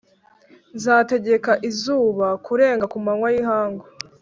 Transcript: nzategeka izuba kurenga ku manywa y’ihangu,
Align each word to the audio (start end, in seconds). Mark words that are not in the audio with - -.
nzategeka 0.75 1.51
izuba 1.69 2.27
kurenga 2.45 2.85
ku 2.91 2.97
manywa 3.05 3.27
y’ihangu, 3.33 3.85